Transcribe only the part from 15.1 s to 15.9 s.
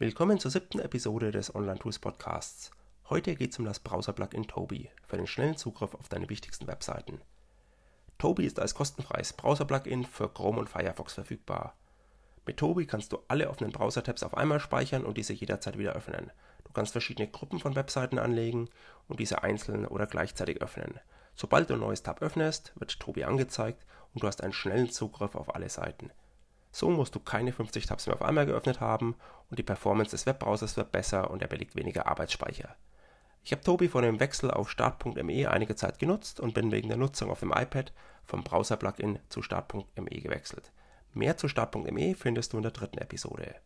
diese jederzeit